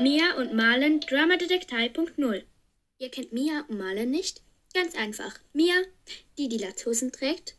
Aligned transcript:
Mia 0.00 0.34
und 0.38 0.54
Marlen 0.54 1.00
Dramadetektei.0 1.00 2.44
Ihr 2.96 3.10
kennt 3.10 3.34
Mia 3.34 3.66
und 3.68 3.76
Marlen 3.76 4.10
nicht? 4.10 4.40
Ganz 4.72 4.94
einfach. 4.94 5.38
Mia, 5.52 5.74
die 6.38 6.48
die 6.48 6.56
Latzhosen 6.56 7.12
trägt 7.12 7.58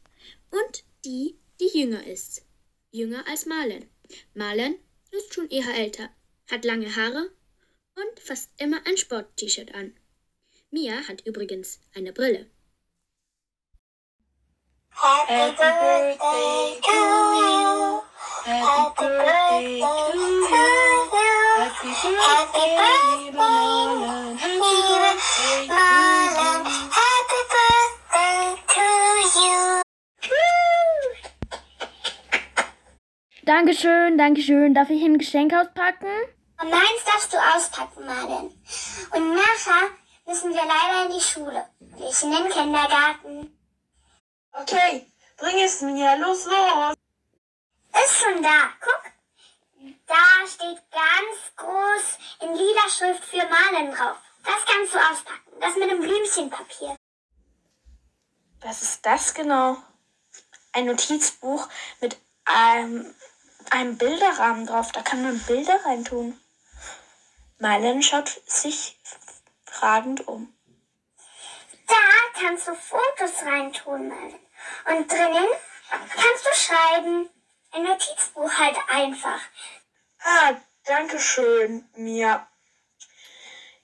und 0.49 0.84
die, 1.05 1.38
die 1.59 1.70
jünger 1.77 2.04
ist. 2.07 2.43
Jünger 2.89 3.27
als 3.27 3.45
Marlen. 3.45 3.88
Marlen 4.34 4.80
ist 5.12 5.35
schon 5.35 5.52
eher 5.52 5.71
älter, 5.75 6.09
hat 6.49 6.66
lange 6.66 6.95
Haare 6.95 7.30
und 7.95 8.20
fast 8.20 8.49
immer 8.58 8.81
ein 8.88 8.98
Sport-T-Shirt 8.98 9.76
an. 9.76 9.95
Mia 10.71 11.08
hat 11.08 11.21
übrigens 11.27 11.80
eine 11.94 12.12
Brille. 12.12 12.49
Happy 14.89 15.55
birthday 15.55 16.80
to 16.81 16.91
you. 16.91 17.70
Happy 22.02 22.16
birthday, 22.16 23.26
liebe 23.26 23.38
Marlen. 23.38 24.36
Happy. 24.40 25.70
Happy 26.98 27.41
birthday 27.54 28.58
to 28.74 28.86
you. 29.40 29.84
Dankeschön, 33.46 34.18
Dankeschön. 34.18 34.74
Darf 34.74 34.90
ich 34.90 35.04
ein 35.04 35.20
Geschenk 35.20 35.54
auspacken? 35.54 36.08
Und 36.60 36.72
meins 36.72 37.04
darfst 37.05 37.34
du 37.34 37.38
auspacken, 37.38 38.04
Marlen. 38.08 38.49
Und 39.13 39.36
nachher 39.36 39.91
müssen 40.26 40.49
wir 40.55 40.63
leider 40.66 41.05
in 41.05 41.12
die 41.13 41.22
Schule. 41.22 41.68
Ich 42.10 42.24
in 42.24 42.32
den 42.32 42.49
Kindergarten. 42.49 43.55
Okay, 44.54 45.05
bring 45.38 45.60
es 45.63 45.82
mir. 45.82 46.18
Los, 46.18 46.48
los. 46.48 46.96
Ist 47.93 48.21
schon 48.24 48.41
da. 48.41 48.71
Guck. 48.80 49.10
Da 50.12 50.45
steht 50.45 50.77
ganz 50.91 51.55
groß 51.55 52.17
in 52.41 52.54
lila 52.54 52.90
Schrift 52.90 53.23
für 53.23 53.48
Malen 53.48 53.95
drauf. 53.95 54.18
Das 54.43 54.65
kannst 54.65 54.93
du 54.93 54.98
auspacken. 54.98 55.53
Das 55.62 55.76
mit 55.77 55.90
dem 55.90 56.01
Blümchenpapier. 56.01 56.98
Was 58.59 58.84
ist 58.84 59.05
das 59.05 59.34
genau? 59.34 59.77
Ein 60.73 60.87
Notizbuch 60.87 61.65
mit 62.01 62.18
einem, 62.43 63.15
einem 63.70 63.98
Bilderrahmen 63.98 64.68
drauf. 64.68 64.91
Da 64.91 65.01
kann 65.01 65.23
man 65.23 65.40
Bilder 65.44 65.79
reintun. 65.85 66.38
Marlen 67.59 68.03
schaut 68.03 68.41
sich 68.46 69.00
fragend 69.63 70.28
um. 70.28 70.53
Da 71.88 71.96
kannst 72.38 72.68
du 72.68 72.75
Fotos 72.75 73.44
reintun, 73.46 74.09
Malen. 74.09 74.40
Und 74.88 75.09
drinnen 75.09 75.47
kannst 75.90 76.46
du 76.46 76.53
schreiben. 76.53 77.29
Ein 77.73 77.84
Notizbuch 77.84 78.51
halt 78.57 78.75
einfach. 78.90 79.40
Ah, 80.24 80.56
danke 80.86 81.19
schön, 81.19 81.88
Mia. 81.96 82.47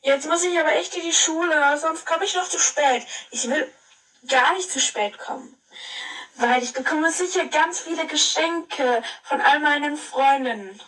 Jetzt 0.01 0.27
muss 0.27 0.43
ich 0.43 0.57
aber 0.59 0.73
echt 0.73 0.95
in 0.95 1.03
die 1.03 1.13
Schule, 1.13 1.77
sonst 1.79 2.05
komme 2.05 2.25
ich 2.25 2.35
noch 2.35 2.47
zu 2.47 2.59
spät. 2.59 3.05
Ich 3.31 3.49
will 3.49 3.73
gar 4.27 4.53
nicht 4.53 4.71
zu 4.71 4.79
spät 4.79 5.17
kommen. 5.17 5.59
Weil 6.35 6.61
ich 6.61 6.73
bekomme 6.73 7.11
sicher 7.11 7.45
ganz 7.45 7.79
viele 7.79 8.05
Geschenke 8.05 9.03
von 9.23 9.41
all 9.41 9.59
meinen 9.59 9.97
Freundinnen. 9.97 10.79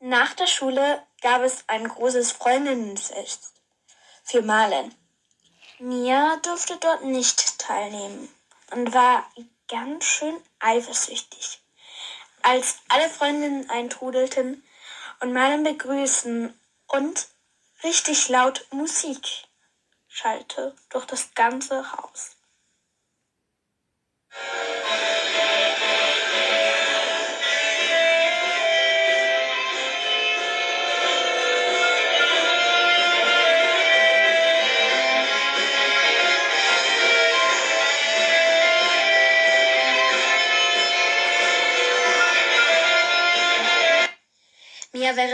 Nach 0.00 0.34
der 0.34 0.46
Schule 0.46 1.02
gab 1.22 1.42
es 1.42 1.64
ein 1.68 1.88
großes 1.88 2.32
Freundinnenfest 2.32 3.54
für 4.24 4.42
Marlen. 4.42 4.94
Mia 5.78 6.36
durfte 6.42 6.76
dort 6.76 7.04
nicht 7.04 7.58
teilnehmen 7.58 8.28
und 8.70 8.92
war 8.92 9.28
ganz 9.68 10.04
schön 10.04 10.36
eifersüchtig. 10.60 11.60
Als 12.42 12.76
alle 12.88 13.08
Freundinnen 13.08 13.70
eintrudelten 13.70 14.62
und 15.24 15.32
Marlen 15.32 15.64
begrüßen 15.64 16.52
und 16.88 17.28
richtig 17.82 18.28
laut 18.28 18.66
Musik 18.72 19.26
schallte 20.06 20.76
durch 20.90 21.06
das 21.06 21.34
ganze 21.34 21.92
Haus. 21.92 22.36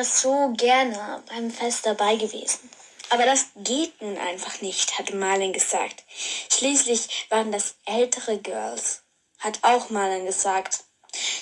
Wäre 0.00 0.08
so 0.08 0.54
gerne 0.56 1.22
beim 1.28 1.50
Fest 1.50 1.84
dabei 1.84 2.16
gewesen. 2.16 2.70
Aber 3.10 3.26
das 3.26 3.48
geht 3.56 4.00
nun 4.00 4.16
einfach 4.16 4.62
nicht, 4.62 4.98
hatte 4.98 5.14
Marlin 5.14 5.52
gesagt. 5.52 6.04
Schließlich 6.50 7.26
waren 7.28 7.52
das 7.52 7.74
ältere 7.84 8.38
Girls, 8.38 9.02
hat 9.40 9.58
auch 9.60 9.90
Marlin 9.90 10.24
gesagt. 10.24 10.84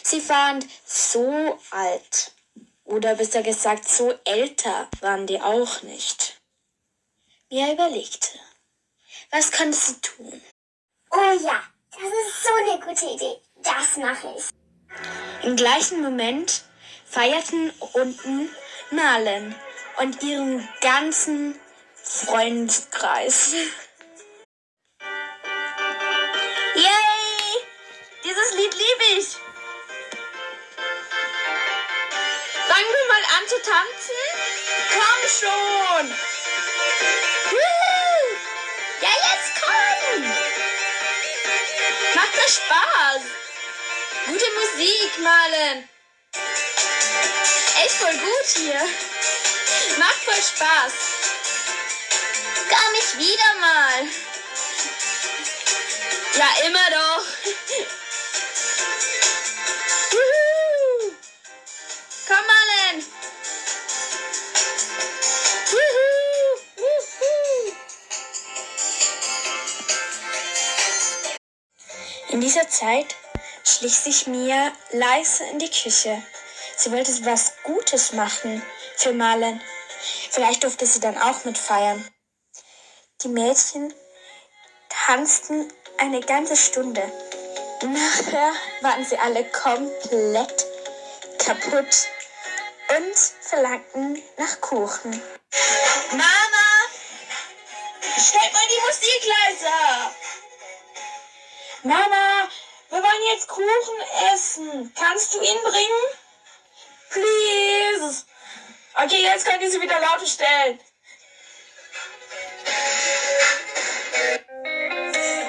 Sie 0.03 0.29
waren 0.29 0.59
so 0.85 1.57
alt. 1.71 2.33
Oder 2.83 3.15
besser 3.15 3.45
gesagt, 3.45 3.89
so 3.89 4.13
älter 4.25 4.89
waren 5.03 5.29
die 5.29 5.41
auch 5.41 5.83
nicht. 5.83 6.41
Mia 7.51 7.73
überlegte. 7.73 8.41
Was 9.31 9.53
kannst 9.53 9.89
du 9.89 9.93
tun? 10.01 10.43
Oh 11.13 11.39
ja, 11.45 11.63
das 11.93 12.01
ist 12.01 12.43
so 12.43 12.51
eine 12.55 12.81
gute 12.85 13.07
Idee. 13.07 13.37
Das 13.63 13.97
mache 13.99 14.35
ich. 14.37 15.45
Im 15.45 15.55
gleichen 15.55 16.03
Moment 16.03 16.65
feierten 17.11 17.73
unten 17.95 18.51
Marlen 18.91 19.55
und 19.99 20.23
ihren 20.23 20.69
ganzen 20.81 21.59
Freundeskreis. 21.95 23.53
Yay! 26.75 27.65
Dieses 28.25 28.55
Lied 28.55 28.75
liebe 28.75 29.05
ich. 29.19 29.29
Fangen 32.69 32.93
wir 32.95 33.07
mal 33.09 33.25
an 33.37 33.49
zu 33.49 33.57
tanzen? 33.63 34.21
Komm 34.93 35.21
schon! 35.29 36.07
Ja, 39.01 39.13
jetzt 39.31 39.51
komm! 39.63 40.23
Macht 42.15 42.37
das 42.37 42.53
Spaß? 42.57 43.23
Gute 44.27 44.51
Musik, 44.55 45.11
Marlen. 45.21 45.89
Echt 47.85 47.95
voll 47.95 48.13
gut 48.13 48.47
hier. 48.57 48.81
Macht 49.99 50.25
voll 50.25 50.43
Spaß. 50.43 50.93
Komm 52.69 52.95
ich 52.99 53.19
wieder 53.19 53.55
mal. 53.61 54.07
Ja, 56.37 56.67
immer 56.67 56.91
doch. 56.91 57.25
Komm. 62.27 62.49
Juhu. 65.71 66.59
In 72.31 72.41
dieser 72.41 72.69
Zeit 72.69 73.15
schlich 73.65 73.95
sich 73.95 74.27
Mia 74.27 74.73
leise 74.93 75.45
in 75.45 75.59
die 75.59 75.71
Küche. 75.71 76.23
Sie 76.89 76.95
wollte 76.95 77.27
was 77.27 77.53
Gutes 77.65 78.13
machen 78.15 78.63
für 78.97 79.13
Marlen. 79.13 79.61
Vielleicht 80.31 80.65
durfte 80.65 80.87
sie 80.87 81.01
dann 81.01 81.19
auch 81.21 81.45
mitfeiern. 81.45 82.03
Die 83.23 83.29
Mädchen 83.29 83.93
tanzten 84.89 85.71
eine 85.99 86.21
ganze 86.21 86.57
Stunde. 86.57 87.03
Nachher 87.83 88.55
waren 88.81 89.05
sie 89.05 89.19
alle 89.19 89.45
komplett 89.51 90.67
kaputt 91.37 92.09
und 92.97 93.19
verlangten 93.43 94.23
nach 94.39 94.59
Kuchen. 94.63 95.11
Mama! 96.13 96.69
Stellt 98.17 98.53
mal 98.55 98.67
die 98.67 98.87
Musik 98.87 99.27
leiser! 99.27 100.13
Mama, 101.83 102.49
wir 102.89 103.03
wollen 103.03 103.23
jetzt 103.35 103.47
Kuchen 103.49 104.33
essen. 104.33 104.95
Kannst 104.97 105.35
du 105.35 105.41
ihn 105.43 105.63
bringen? 105.65 106.18
Please. 107.11 108.25
Okay, 108.95 109.23
jetzt 109.23 109.47
könnt 109.47 109.63
ihr 109.63 109.71
sie 109.71 109.81
wieder 109.81 110.01
lauter 110.01 110.27
stellen. 110.27 110.79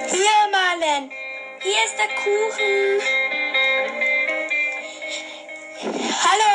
Hier, 0.09 0.49
Marlen. 0.51 1.11
Hier 1.61 1.85
ist 1.85 1.97
der 1.97 2.07
Kuchen. 2.15 3.01
Hallo. 6.23 6.53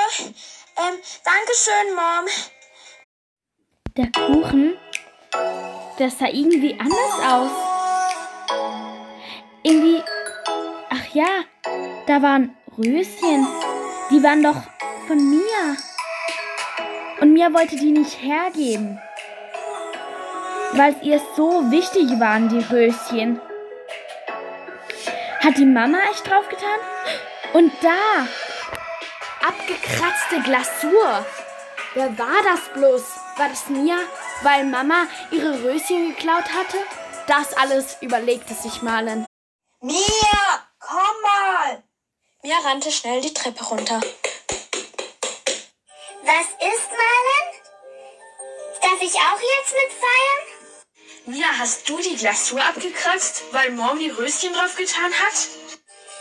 Ähm, 0.77 0.99
Dankeschön, 1.25 1.95
Mom. 1.95 2.27
Der 3.97 4.11
Kuchen, 4.11 4.77
der 5.99 6.11
sah 6.11 6.27
irgendwie 6.27 6.79
anders 6.81 7.21
aus. 7.23 7.51
Irgendwie, 9.63 10.03
ach 10.91 11.15
ja, 11.15 11.45
da 12.07 12.23
waren 12.23 12.57
Röschen. 12.77 13.47
Die 14.11 14.23
waren 14.23 14.43
doch 14.43 14.63
von 15.07 15.31
mir. 15.31 15.77
Und 17.21 17.33
Mia 17.33 17.53
wollte 17.53 17.77
die 17.77 17.93
nicht 17.93 18.21
hergeben. 18.21 19.01
Weil 20.73 20.97
ihr 21.03 21.21
so 21.37 21.71
wichtig 21.71 22.19
waren, 22.19 22.49
die 22.49 22.65
Röschen. 22.65 23.41
Hat 25.41 25.57
die 25.57 25.67
Mama 25.67 25.99
echt 26.11 26.29
draufgetan? 26.29 26.81
Und 27.53 27.73
da! 27.83 28.27
Abgekratzte 29.47 30.41
Glasur. 30.43 31.25
Wer 31.95 32.19
war 32.19 32.43
das 32.43 32.61
bloß? 32.73 33.03
War 33.37 33.49
das 33.49 33.69
Mia, 33.69 33.99
weil 34.43 34.65
Mama 34.65 35.07
ihre 35.31 35.63
Röschen 35.63 36.09
geklaut 36.09 36.53
hatte? 36.53 36.79
Das 37.27 37.57
alles 37.57 37.99
überlegte 38.01 38.55
sich 38.55 38.83
Malen. 38.83 39.27
Mia, 39.81 39.99
komm 40.81 40.99
mal! 41.23 41.83
Mia 42.43 42.57
rannte 42.65 42.91
schnell 42.91 43.21
die 43.21 43.33
Treppe 43.33 43.65
runter. 43.65 44.01
Was 46.25 46.47
ist, 46.47 46.89
Marlen? 46.89 47.47
Darf 48.81 49.03
ich 49.03 49.15
auch 49.15 49.41
jetzt 49.57 49.75
mitfeiern? 49.75 50.43
Mia, 51.27 51.59
hast 51.59 51.87
du 51.87 51.99
die 51.99 52.17
Glasur 52.17 52.65
abgekratzt, 52.65 53.43
weil 53.53 53.73
Mom 53.73 53.99
die 53.99 54.09
Röschen 54.09 54.55
drauf 54.55 54.75
getan 54.75 55.13
hat? 55.13 55.35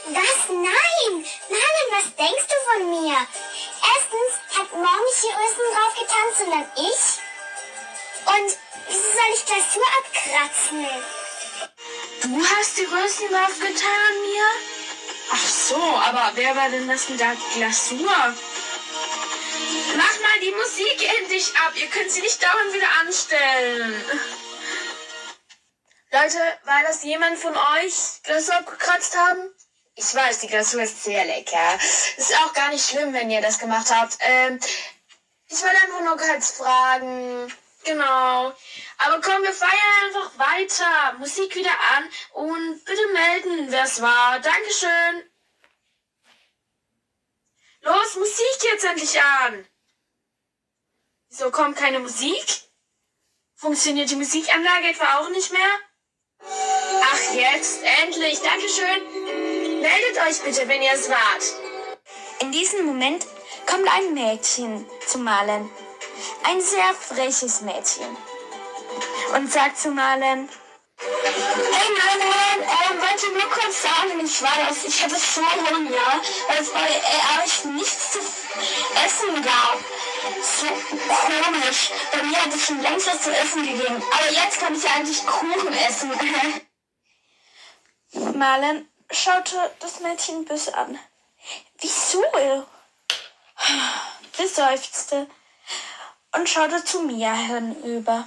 Was? 0.08 0.50
Nein! 0.50 1.26
Marlen, 1.48 1.90
was 1.92 2.16
denkst 2.18 2.48
du 2.50 2.56
von 2.70 2.90
mir? 2.90 3.16
Erstens 3.96 4.60
hat 4.60 4.74
Mom 4.74 4.84
nicht 4.84 5.24
die 5.24 5.36
Rösten 5.40 5.68
drauf 5.72 5.94
getan, 5.98 6.28
sondern 6.38 6.72
ich. 6.76 7.04
Und 8.26 8.58
wieso 8.90 9.10
soll 9.10 9.32
ich 9.34 9.46
Glasur 9.46 9.88
abkratzen? 10.00 10.86
Du 12.24 12.46
hast 12.58 12.78
die 12.78 12.84
Röschen 12.84 13.30
drauf 13.32 13.58
getan, 13.58 14.12
Mia? 14.22 14.50
Ach 15.32 15.48
so, 15.48 15.78
aber 15.78 16.32
wer 16.36 16.56
war 16.58 16.70
denn 16.70 16.90
das 16.90 17.08
mit 17.08 17.22
der 17.22 17.38
Glasur? 17.56 18.36
Mach 19.96 20.20
mal 20.22 20.40
die 20.42 20.52
Musik 20.52 21.10
endlich 21.20 21.54
ab. 21.58 21.74
Ihr 21.76 21.88
könnt 21.88 22.12
sie 22.12 22.22
nicht 22.22 22.42
dauernd 22.44 22.74
wieder 22.74 22.90
anstellen. 23.02 24.06
Leute, 26.12 26.38
war 26.66 26.84
das 26.84 27.04
jemand 27.04 27.38
von 27.38 27.56
euch, 27.56 28.22
Glasur 28.24 28.56
abgekratzt 28.56 29.18
haben? 29.18 29.50
Ich 29.96 30.14
weiß, 30.14 30.40
die 30.40 30.48
Glasur 30.48 30.82
ist 30.82 31.04
sehr 31.04 31.26
lecker. 31.26 31.80
Ist 32.18 32.36
auch 32.38 32.54
gar 32.54 32.70
nicht 32.70 32.88
schlimm, 32.88 33.14
wenn 33.14 33.30
ihr 33.30 33.42
das 33.42 33.60
gemacht 33.60 33.88
habt. 33.90 34.18
Ähm, 34.20 34.60
ich 35.48 35.62
wollte 35.62 35.78
einfach 35.78 36.02
nur 36.02 36.18
kurz 36.18 36.52
fragen. 36.52 37.54
Genau. 37.84 38.54
Aber 39.00 39.22
komm, 39.22 39.44
wir 39.44 39.54
feiern 39.54 40.06
einfach 40.06 40.38
weiter. 40.38 41.14
Musik 41.20 41.56
wieder 41.56 41.76
an 41.96 42.10
und 42.34 42.86
bitte 42.86 43.08
melden, 43.08 43.72
wer 43.72 43.84
es 43.84 44.02
war. 44.02 44.40
Dankeschön. 44.40 45.33
Los, 47.84 48.16
Musik 48.16 48.64
jetzt 48.72 48.86
endlich 48.86 49.22
an. 49.22 49.68
Wieso 51.30 51.52
kommt 51.52 51.76
keine 51.76 52.00
Musik? 52.00 52.46
Funktioniert 53.56 54.10
die 54.10 54.16
Musikanlage 54.16 54.88
etwa 54.88 55.20
auch 55.20 55.30
nicht 55.30 55.52
mehr? 55.52 55.80
Ach, 56.40 57.34
jetzt, 57.34 57.84
endlich, 58.04 58.40
Dankeschön. 58.40 59.82
Meldet 59.82 60.18
euch 60.26 60.42
bitte, 60.44 60.68
wenn 60.70 60.82
ihr 60.82 60.94
es 60.94 61.10
wart. 61.10 61.44
In 62.40 62.54
diesem 62.54 62.86
Moment 62.86 63.26
kommt 63.66 63.88
ein 63.92 64.14
Mädchen 64.14 64.86
zu 65.06 65.18
Malen. 65.18 65.70
Ein 66.46 66.62
sehr 66.62 66.94
freches 66.94 67.62
Mädchen. 67.62 68.16
Und 69.36 69.52
sagt 69.52 69.78
zu 69.78 69.92
Malen, 69.92 70.48
Hey 71.06 71.90
Malen, 71.98 72.62
ähm, 72.62 73.02
wollte 73.02 73.34
nur 73.34 73.50
kurz 73.50 73.82
sagen, 73.82 74.20
ich 74.24 74.42
war 74.42 74.56
das, 74.68 74.86
ich 74.86 75.04
hatte 75.04 75.16
so 75.16 75.42
Hunger, 75.42 76.22
weil 76.48 76.62
es 76.62 76.72
bei 76.72 76.88
äh, 76.88 77.44
euch 77.44 77.66
nichts 77.66 78.12
zu 78.14 78.20
essen 78.20 79.44
gab. 79.44 79.80
So 80.42 80.68
komisch. 80.68 81.90
Bei 82.12 82.24
mir 82.24 82.42
hat 82.42 82.54
es 82.54 82.66
schon 82.66 82.82
längst 82.82 83.08
was 83.08 83.22
zu 83.22 83.36
essen 83.36 83.64
gegeben. 83.64 84.02
Aber 84.12 84.32
jetzt 84.32 84.60
kann 84.60 84.76
ich 84.76 84.84
ja 84.84 84.92
eigentlich 84.96 85.26
Kuchen 85.26 85.74
essen. 85.74 86.12
Malen 88.38 88.90
schaute 89.12 89.72
das 89.80 90.00
Mädchen 90.00 90.46
böse 90.46 90.74
an. 90.76 90.98
Wieso? 91.80 92.24
Sie 94.38 94.48
seufzte 94.48 95.28
und 96.36 96.50
schaute 96.50 96.84
zu 96.84 97.02
Mia 97.02 97.34
hinüber. 97.34 98.26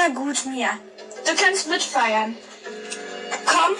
Na 0.00 0.08
gut, 0.08 0.46
Mia. 0.46 0.78
Du 1.26 1.36
kannst 1.36 1.66
mitfeiern. 1.68 2.34
Komm. 3.44 3.76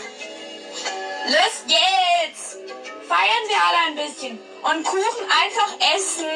Los 1.26 1.64
geht's. 1.66 2.58
Feiern 3.08 3.44
wir 3.48 3.56
alle 3.66 3.78
ein 3.86 3.94
bisschen. 3.94 4.38
Und 4.62 4.84
Kuchen 4.84 5.26
einfach 5.42 5.72
essen. 5.96 6.26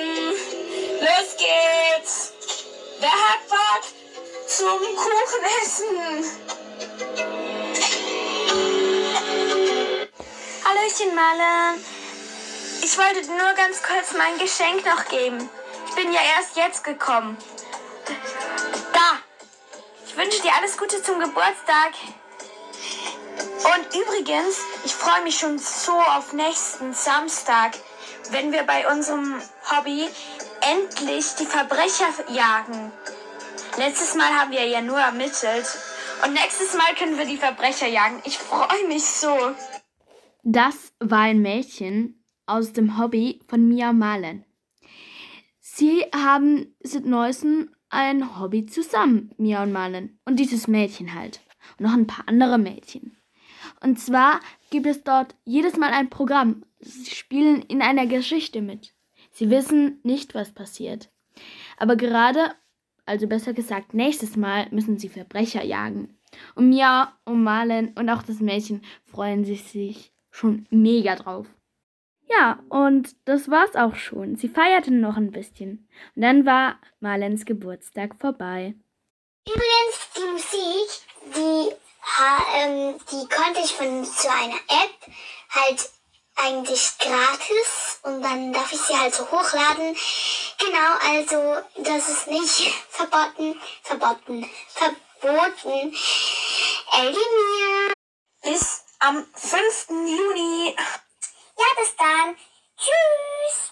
Los 1.01 1.37
geht's. 1.37 2.33
Wer 2.99 3.11
hat 3.11 3.47
Bock 3.51 3.85
zum 4.49 4.81
Kuchen 4.97 5.45
essen? 5.63 5.99
Hallöchen, 10.65 11.15
Malen. 11.15 11.85
Ich 12.81 12.97
wollte 12.97 13.21
nur 13.27 13.53
ganz 13.55 13.83
kurz 13.83 14.15
mein 14.17 14.39
Geschenk 14.39 14.87
noch 14.87 15.05
geben. 15.11 15.51
Ich 15.89 15.95
bin 15.95 16.11
ja 16.11 16.21
erst 16.39 16.57
jetzt 16.57 16.85
gekommen. 16.85 17.37
Wünsche 20.35 20.49
dir 20.49 20.57
alles 20.59 20.77
Gute 20.77 21.01
zum 21.01 21.21
Geburtstag. 21.21 21.93
Und 23.37 23.87
übrigens, 23.95 24.59
ich 24.85 24.93
freue 24.93 25.23
mich 25.23 25.39
schon 25.39 25.61
so 25.61 25.93
auf 25.93 26.33
nächsten 26.33 26.93
Samstag, 26.93 27.79
wenn 28.33 28.51
wir 28.51 28.65
bei 28.65 28.93
unserem 28.93 29.41
Hobby 29.71 30.09
endlich 30.61 31.37
die 31.39 31.47
Verbrecher 31.47 32.09
jagen. 32.33 32.91
Letztes 33.79 34.17
Mal 34.17 34.35
haben 34.35 34.51
wir 34.51 34.67
ja 34.67 34.81
nur 34.81 34.99
ermittelt. 34.99 35.67
Und 36.25 36.33
nächstes 36.33 36.75
Mal 36.75 36.97
können 36.99 37.17
wir 37.17 37.27
die 37.27 37.37
Verbrecher 37.37 37.87
jagen. 37.87 38.21
Ich 38.25 38.37
freue 38.37 38.89
mich 38.89 39.05
so. 39.05 39.37
Das 40.43 40.75
war 40.99 41.21
ein 41.21 41.43
Mädchen 41.43 42.25
aus 42.47 42.73
dem 42.73 42.99
Hobby 42.99 43.41
von 43.47 43.69
Mia 43.69 43.93
Malen. 43.93 44.45
Sie 45.61 46.05
haben 46.13 46.75
seit 46.83 47.05
neuestem 47.05 47.74
ein 47.95 48.39
Hobby 48.39 48.67
zusammen, 48.67 49.31
Mia 49.39 49.63
und 49.63 49.73
Malen. 49.73 50.19
Und 50.25 50.39
dieses 50.39 50.69
Mädchen 50.69 51.15
halt. 51.15 51.41
Und 51.79 51.87
noch 51.87 51.95
ein 51.95 52.07
paar 52.07 52.29
andere 52.29 52.59
Mädchen. 52.59 53.17
Und 53.81 53.99
zwar 53.99 54.41
gibt 54.71 54.87
es 54.87 55.03
dort 55.05 55.35
jedes 55.45 55.77
Mal 55.77 55.93
ein 55.93 56.11
Programm. 56.11 56.65
Sie 56.81 57.11
spielen 57.11 57.63
in 57.63 57.83
einer 57.83 58.07
Geschichte 58.07 58.61
mit. 58.61 58.95
Sie 59.31 59.51
wissen 59.51 60.01
nicht, 60.03 60.35
was 60.35 60.53
passiert. 60.53 61.11
Aber 61.77 61.97
gerade, 61.97 62.55
also 63.07 63.27
besser 63.27 63.53
gesagt, 63.53 63.95
nächstes 63.95 64.37
Mal 64.37 64.69
müssen 64.71 64.99
sie 64.99 65.09
Verbrecher 65.09 65.65
jagen. 65.65 66.17
Und 66.55 66.69
Mia 66.69 67.17
und 67.25 67.43
Malen 67.43 67.93
und 67.95 68.09
auch 68.11 68.23
das 68.23 68.41
Mädchen 68.41 68.83
freuen 69.05 69.45
sich 69.45 70.13
schon 70.31 70.67
mega 70.71 71.15
drauf. 71.17 71.47
Ja, 72.39 72.59
und 72.69 73.15
das 73.27 73.51
war's 73.51 73.77
auch 73.77 73.95
schon. 73.95 74.37
Sie 74.37 74.49
feierten 74.49 75.01
noch 75.01 75.17
ein 75.17 75.31
bisschen. 75.31 75.89
Und 76.17 76.23
dann 76.23 76.47
war 76.47 76.81
Marlens 77.01 77.45
Geburtstag 77.45 78.17
vorbei. 78.19 78.75
Übrigens, 79.47 80.11
die 80.17 80.33
Musik, 80.33 80.89
die, 81.37 81.75
ähm, 82.57 82.99
die 83.11 83.29
konnte 83.29 83.61
ich 83.63 83.73
von 83.73 84.05
so 84.05 84.29
einer 84.29 84.55
App 84.55 85.13
halt 85.51 85.91
eigentlich 86.37 86.99
gratis 86.99 88.01
und 88.03 88.23
dann 88.23 88.53
darf 88.53 88.73
ich 88.73 88.81
sie 88.81 88.99
halt 88.99 89.15
so 89.15 89.31
hochladen. 89.31 89.95
Genau, 90.59 91.13
also 91.13 91.63
das 91.77 92.09
ist 92.09 92.27
nicht 92.27 92.73
verboten, 92.89 93.61
verboten, 93.83 94.49
verboten. 94.69 95.95
Elimir. 96.97 97.93
Bis 98.43 98.85
am 98.99 99.25
5. 99.35 99.89
Ja, 101.59 101.67
bis 101.79 101.97
dann. 101.97 102.37
Tschüss. 102.77 103.64